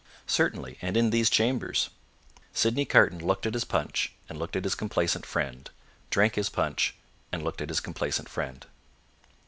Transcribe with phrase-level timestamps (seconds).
[0.25, 1.91] "Certainly; and in these chambers."
[2.53, 5.69] Sydney Carton looked at his punch and looked at his complacent friend;
[6.09, 6.95] drank his punch
[7.31, 8.65] and looked at his complacent friend.